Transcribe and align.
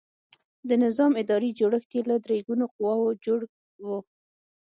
د 0.69 0.71
نظام 0.83 1.11
اداري 1.21 1.49
جوړښت 1.59 1.89
یې 1.95 2.01
له 2.09 2.15
درې 2.25 2.37
ګونو 2.47 2.65
قواوو 2.73 3.09
څخه 3.13 3.21
جوړ 3.25 3.41
و. 3.83 3.87